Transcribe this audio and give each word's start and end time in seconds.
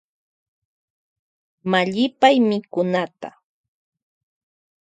Mallypay 1.69 2.35
mikunata. 2.47 3.29